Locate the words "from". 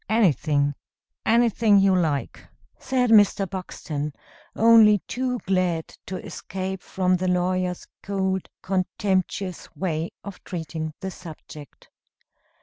6.81-7.17